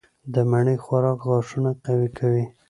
د 0.33 0.35
مڼې 0.51 0.75
خوراک 0.83 1.19
غاښونه 1.29 1.71
قوي 1.85 2.09
کوي. 2.17 2.45